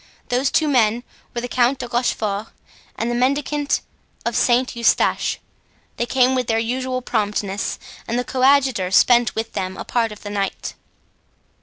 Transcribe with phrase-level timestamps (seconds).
[0.29, 1.03] Those two men
[1.35, 2.47] were the Count de Rochefort
[2.97, 3.81] and the mendicant
[4.25, 5.37] of Saint Eustache.
[5.97, 7.77] They came with their usual promptness,
[8.07, 10.73] and the coadjutor spent with them a part of the night.